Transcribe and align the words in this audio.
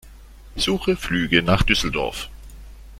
Suche 0.57 0.95
Flüge 0.97 1.43
nach 1.43 1.61
Düsseldorf. 1.61 2.27